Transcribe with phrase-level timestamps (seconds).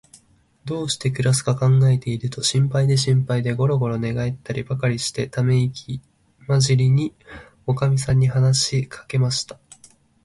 [0.65, 6.01] どうしてくらすかかんがえると、心配で心配で、ごろごろ寝がえりばかりして、ためいき
[6.47, 7.13] まじりに、
[7.67, 9.59] おかみさんに話しかけました。